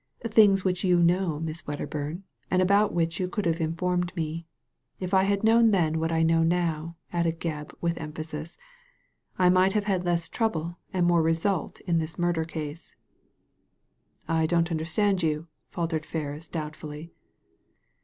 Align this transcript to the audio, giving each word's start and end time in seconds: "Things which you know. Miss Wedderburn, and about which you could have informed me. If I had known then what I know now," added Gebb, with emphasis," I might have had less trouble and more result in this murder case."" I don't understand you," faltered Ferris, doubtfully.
"Things 0.31 0.63
which 0.65 0.83
you 0.83 0.97
know. 0.99 1.39
Miss 1.39 1.67
Wedderburn, 1.67 2.23
and 2.49 2.59
about 2.59 2.91
which 2.91 3.19
you 3.19 3.27
could 3.27 3.45
have 3.45 3.61
informed 3.61 4.15
me. 4.15 4.47
If 4.99 5.13
I 5.13 5.25
had 5.25 5.43
known 5.43 5.69
then 5.69 5.99
what 5.99 6.11
I 6.11 6.23
know 6.23 6.41
now," 6.41 6.95
added 7.13 7.39
Gebb, 7.39 7.71
with 7.81 7.99
emphasis," 7.99 8.57
I 9.37 9.49
might 9.49 9.73
have 9.73 9.83
had 9.83 10.03
less 10.03 10.27
trouble 10.27 10.79
and 10.91 11.05
more 11.05 11.21
result 11.21 11.81
in 11.81 11.99
this 11.99 12.17
murder 12.17 12.45
case."" 12.45 12.95
I 14.27 14.47
don't 14.47 14.71
understand 14.71 15.21
you," 15.21 15.45
faltered 15.69 16.07
Ferris, 16.07 16.49
doubtfully. 16.49 17.11